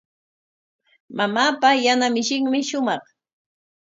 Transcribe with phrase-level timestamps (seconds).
[1.17, 3.03] Mamaapa yana mishinmi shumaq.